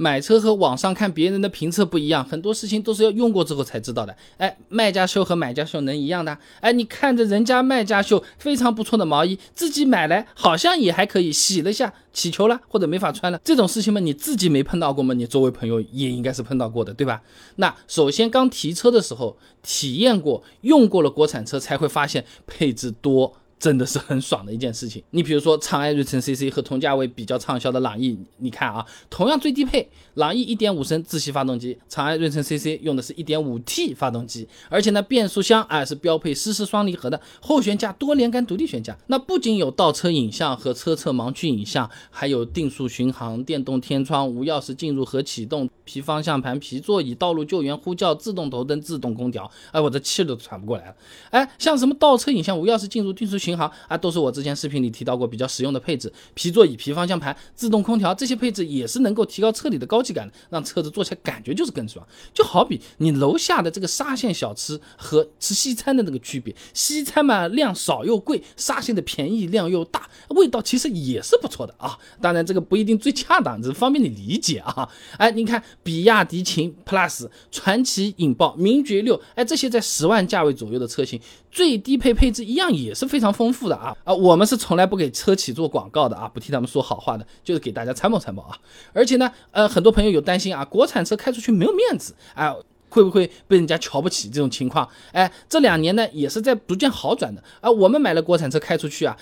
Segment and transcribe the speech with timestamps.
[0.00, 4.16] 买车和网上看别人的评测不一样，很多事情都是要用过之后才知道的。
[4.38, 6.38] 哎，卖家秀和买家秀能一样的？
[6.62, 15.12] 哎，你看着人家卖家秀非常不错的毛衣，自己买来好像也还可以，洗了下起球了或者没法穿了，这种事情嘛，你自己没碰到过吗？
[15.12, 17.20] 你周围朋友也应该是碰到过的，对吧？
[17.56, 23.36] 那首先刚提车的时候体验过、用过了国产车，才会发现配置多。
[23.60, 25.02] 真的是很爽的一件事情。
[25.10, 38.96] 你比如说长安瑞城 CC 和同价位比较畅销的朗逸，你看啊，同样最低配，朗逸1.5升自吸发动机，长安瑞城 CC 用的是一点五 T 发动机，而且呢变速箱啊是标配湿式双离合的，后悬架多连杆独立悬架。
[39.08, 49.50] 那不仅有倒车影像和车侧盲区影像，还有定速巡航、电动天窗、无钥匙进入和启动、皮方向盘、皮座椅、道路救援呼叫、自动头灯、自动空调。
[49.70, 50.94] 哎，我这气都喘不过来了。
[51.28, 53.49] 哎，像什么倒车影像、无钥匙进入、定速巡。
[53.50, 62.06] 巡航啊，都是我之前视频里提到过比较实用的配置，皮座椅、皮方向盘、自动空调这些配置也是能够提高车里的高级感的，让车子坐起来感觉就是更爽。
[62.32, 71.98] 就好比你楼下的这个沙县小吃和吃西餐的那个区别，西餐嘛量少又贵，沙县的便宜量又大，味道其实也是不错的啊。
[72.20, 74.88] 当然这个不一定最恰当，只是方便你理解啊。
[75.18, 81.20] 哎，你看比亚迪秦 Plus、传奇引爆、名爵六，哎这些在十万价位左右的车型。
[81.52, 84.12] 最低配配置一样也是非常丰富的啊啊！
[84.12, 88.54] 我们是从来不给车企做广告的啊，不替他们说好话的，就是给大家参谋参谋啊。
[88.92, 92.54] 而且呢，呃，很多朋友有担心啊，国产车开出去没有面子，哎，
[92.90, 94.86] 会不会被人家瞧不起这种情况？
[95.12, 97.70] 哎，这两年呢也是在逐渐好转的啊。
[97.70, 99.16] 我们买了国产车开出去啊，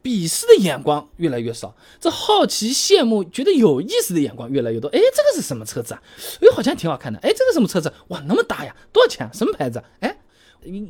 [0.00, 4.88] 鄙视的眼光越来越少，这好奇、羡慕、觉得有意思的眼光越来越多。
[4.90, 6.02] 哎，这个是什么车子啊？
[6.40, 7.18] 哎，好像挺好看的。
[7.18, 7.92] 哎，这个什么车子？
[8.08, 9.28] 哇，那么大呀，多少钱？
[9.34, 9.82] 什么牌子？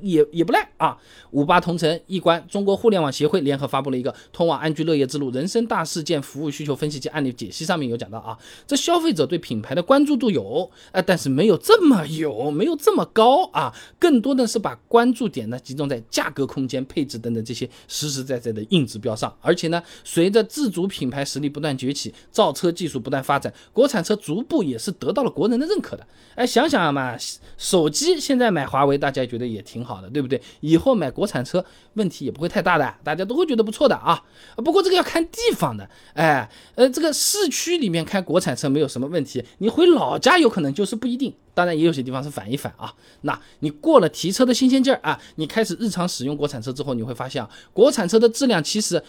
[0.02, 0.96] 也也不赖啊！
[1.30, 19.36] 五八同城、易观、中国互联网协会联合发布了一个《通往安居乐业之路：人生大事件服务需求分析及案例解析》，上面有讲到啊，这消费者对品牌的关注度有，呃，但是没有这么有，没有这么高啊，更多的是把关注点呢集中在价格、空间、配置等等这些实实在在的硬指标上。
[19.40, 26.06] 而且呢，随着自主品牌实力不断崛起，造车技术不断发展，国产车逐步也是得到了国人的认可的。
[26.36, 27.16] 哎，想想嘛，
[27.58, 29.63] 手机现在买华为，大家觉得也。
[29.64, 30.40] 挺好的，对不对？
[30.60, 31.64] 以后买国产车
[31.94, 34.22] 问题也不会太大的，大家都会觉得不错的啊。
[34.56, 41.34] 不过这个要看地方的，哎，呃，这个市区里面开国产车没有什么问题，你回老家有可能就是不一定。
[41.54, 42.92] 当然也有些地方是反一反啊。
[43.22, 49.02] 那你过了提车的新鲜劲儿啊，你开始日常使用国产车之后，你会发现啊，国产车的质量其实，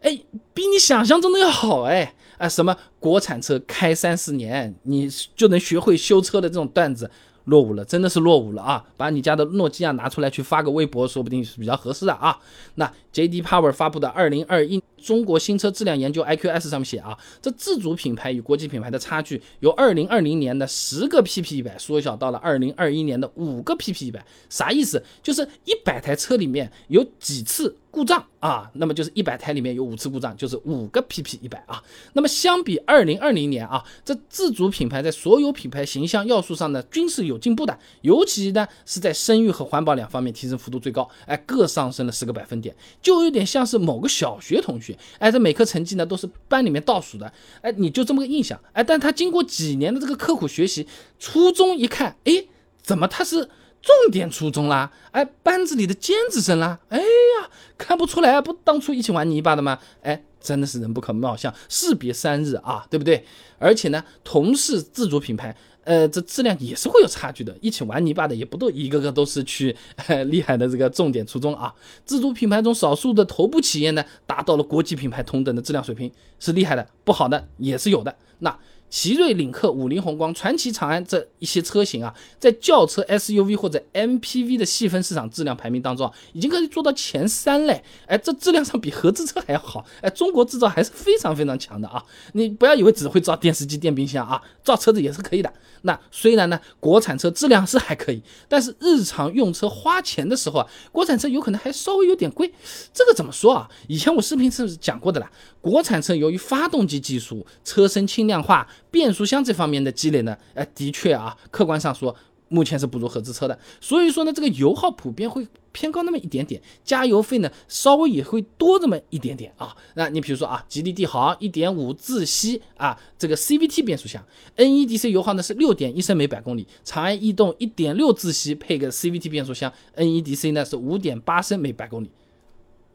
[0.00, 0.18] 哎，
[0.52, 2.14] 比你想象中的要好哎。
[2.38, 7.10] 啊，什么国产车开三四年你就能学会修车的这种段子。
[7.46, 8.84] 落伍了，真的是落伍了啊！
[8.96, 12.38] 把你家的诺基亚拿出来去发个微博，说不定是比较合适的啊。
[12.76, 13.42] 那 J.D.
[13.42, 25.00] Power 发布的二零二一中国新车质量研究 I.Q.S 上面写啊，这自主品牌与国际品牌的差距由二零二零年的十个 pp 一百缩小到了二零二一年的五个 pp 一百，啥意思？
[25.22, 27.76] 就是一百台车里面有几次。
[27.88, 31.82] 故障啊，那么就是一百台里面有五次故障，就是五个 PP 一百啊。
[32.12, 50.86] 那么相比二零二零年啊，这自主品牌在所有品牌形象要素上呢均是有进步的，尤其呢是在声誉和环保两方面提升幅度最高，哎，各上升了十个百分点，就有点像是某个小学同学，哎，这每科成绩呢都是班里面倒数的，哎，你就这么个印象，哎，但他经过几年的这个刻苦学习，
[51.18, 52.44] 初中一看，哎，
[52.82, 53.48] 怎么他是？
[53.82, 57.48] 重点初中啦，哎，班子里的尖子生啦，哎呀，
[57.78, 59.78] 看不出来不当初一起玩泥巴的吗？
[60.02, 63.24] 哎，真的是人不可貌相，士别三日啊，对不对？
[63.60, 67.56] 而且呢，同是自主品牌，呃，这质量也是会有差距的。
[67.62, 69.74] 一起玩泥巴的也不都一个个都是去
[70.26, 71.72] 厉害的这个重点初中啊。
[72.04, 76.86] 自主品牌中少数的头部企业呢，达到了国际品牌同等的质量水平，是厉害的。
[77.04, 78.14] 不好的也是有的。
[78.40, 78.58] 那。
[78.88, 87.82] 奇瑞领克、五菱宏光、传祺长安这一些车型啊，在轿车、SUV 或者 MPV 的细分市场质量排名当中啊，已经可以做到前三嘞。
[88.06, 89.84] 哎，这质量上比合资车还要好。
[90.00, 92.02] 哎，中国制造还是非常非常强的啊！
[92.32, 95.52] 你不要以为只会造电视机、电冰箱啊，造车子也是可以的。
[95.82, 102.52] 那虽然呢，国产车质量是还可以，但是日常用车花钱的时候啊，国产车有可能还稍微有点贵。
[102.92, 103.68] 这个怎么说啊？
[103.88, 105.30] 以前我视频是讲过的啦。
[105.60, 112.16] 国产车由于发动机技术、车身轻量化、变速箱这方面的积累呢，哎，的确啊，客观上说。
[112.48, 119.76] 目前是不如合资车的，所以说呢，这个油耗普遍会偏高那么一点点，加油费呢稍微也会多这么一点点啊。
[119.94, 124.24] 那你比如说啊，吉利帝豪1.5自吸啊，这个 CVT 变速箱
[124.56, 132.12] ，NEDC 油耗呢是6.1升每百公里，长安逸动1.6自吸配个 CVT 变速箱，NEDC 呢是5.8升每百公里，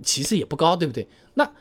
[0.01, 1.06] 其实也不高，对不对？
[1.33, 1.51] 那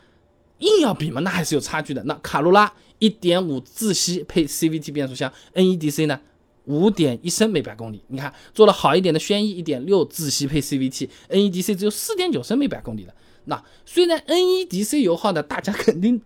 [0.61, 2.03] 硬要比嘛，那还是有差距的。
[2.05, 2.73] 那卡罗拉。
[3.03, 6.21] 一点五自吸配 CVT 变速箱，NEDC 呢
[6.67, 8.03] 五点一升每百公里。
[8.09, 13.15] 你看做了好一点的轩逸一点六自吸配 CVT，NEDC 只有四点九升每百公里的。
[13.47, 16.21] 那虽然 NEDC 油耗呢，大家肯定。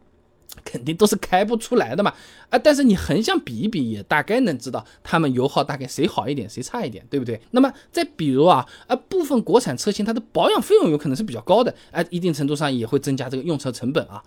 [0.75, 2.13] 肯定都是开不出来的嘛，
[2.51, 7.41] 啊，但是你横向比一比，也大概能知道它们油耗大概谁好一点，谁差一点，对不对？
[7.53, 14.21] 那么再比如啊，啊，部分国产车型它的保养费用有可能是比较高的，啊，一定程度上也会增加这个用车成本啊。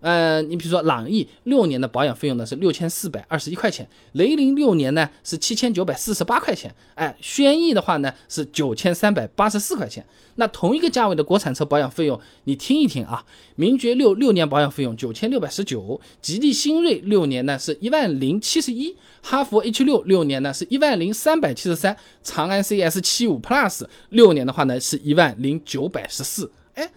[0.00, 10.04] 呃，你比如说朗逸六年的保养费用呢是六千四百二十一块钱，雷凌六年呢是七千九百四十八块钱，哎，轩逸的话呢是九千三百八十四块钱。
[10.36, 13.24] 那同一个价位的国产车保养费用，你听一听啊，
[13.56, 26.90] 名爵六六年保养费用九千六百十九，吉利新锐六年呢是一万零七十一，哈弗 H 六六年呢是一万零三百七十三，长安 CS 七五 Plus 六年的话呢是一万零九百十四，哎。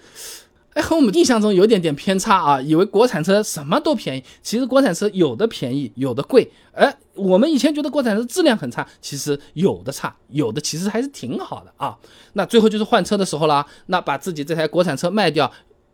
[0.80, 6.50] 哎，和我们印象中有点点偏差啊，以为国产车什么都便宜，其实国产车有的便宜，有的贵。
[6.72, 11.98] 哎，我们以前觉得国产车质量很差，其实有的差，有的其实还是挺好的啊。
[12.32, 15.52] 那最后就是换车的时候了，那把自己这台国产车卖掉。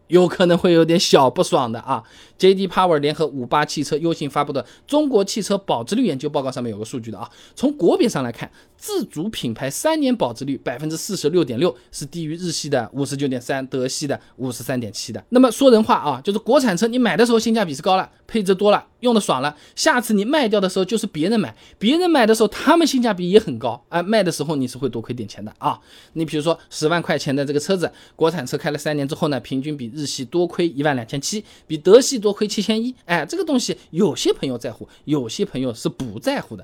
[0.10, 2.04] 有可能会有点小不爽的啊
[2.38, 2.68] ！J.D.
[2.68, 8.52] Power 联合五八汽车优信发布的《中国汽车保值率研究报告》上面有个数据的啊，从国别上来看，
[8.86, 15.26] 自主品牌三年保值率百分之四十六点六，是低于日系的五十九点三，德系的五十三点七的。
[15.30, 25.80] 那么说人话啊，就是国产车你买的时候性价比是高了，配置多了，用的爽了，下次你卖掉的时候就是别人买，别人买的时候他们性价比也很高，啊，卖的时候你是会多亏点钱的啊。
[26.14, 32.94] 你比如说十万块钱的这个车子，国产车开了三年之后呢，平均比日系多亏一万两千七，比德系多亏七千一。
[33.06, 36.64] 哎，这个东西有些朋友在乎，有些朋友是不在乎的，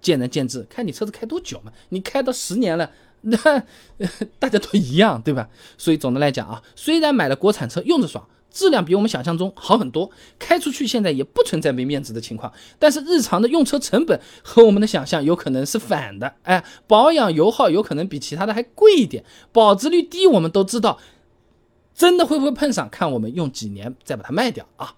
[0.00, 1.72] 见仁见智，看你车子开多久嘛。
[1.90, 2.90] 你开到十年了，
[3.22, 3.36] 那
[4.38, 5.48] 大家都一样，对吧？
[5.76, 16.34] 所以总的来讲啊，虽然买了国产车用着爽，质量比我们想象中好很多，开出去现在也不存在没面子的情况，但是日常的用车成本和我们的想象有可能是反的。
[16.42, 20.98] 哎，保养油耗有可能比其他的还贵一点，保值率低，我们都知道。
[21.92, 22.88] 真的会不会碰上？
[22.88, 24.94] 看我们用几年再把它卖掉啊！